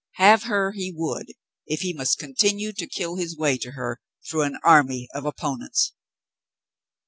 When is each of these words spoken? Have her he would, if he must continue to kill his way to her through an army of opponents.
Have 0.13 0.45
her 0.45 0.71
he 0.71 0.91
would, 0.91 1.27
if 1.67 1.81
he 1.81 1.93
must 1.93 2.17
continue 2.17 2.73
to 2.73 2.87
kill 2.87 3.17
his 3.17 3.37
way 3.37 3.55
to 3.59 3.73
her 3.73 4.01
through 4.27 4.41
an 4.41 4.57
army 4.63 5.07
of 5.13 5.25
opponents. 5.27 5.93